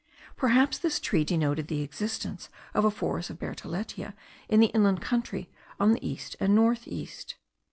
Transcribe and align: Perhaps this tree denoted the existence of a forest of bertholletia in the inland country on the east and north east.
Perhaps 0.35 0.79
this 0.79 0.99
tree 0.99 1.23
denoted 1.23 1.67
the 1.67 1.83
existence 1.83 2.49
of 2.73 2.83
a 2.85 2.89
forest 2.89 3.29
of 3.29 3.37
bertholletia 3.37 4.15
in 4.49 4.59
the 4.59 4.71
inland 4.73 4.99
country 4.99 5.51
on 5.79 5.93
the 5.93 6.03
east 6.03 6.35
and 6.39 6.55
north 6.55 6.87
east. 6.87 7.35